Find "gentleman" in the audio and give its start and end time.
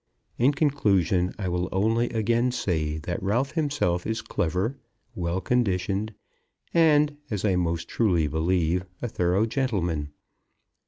9.45-10.09